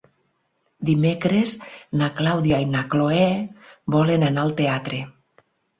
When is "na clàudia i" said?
2.03-2.69